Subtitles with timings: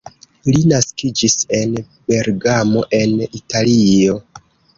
[0.45, 1.75] Li naskiĝis en
[2.07, 4.19] Bergamo en Italio.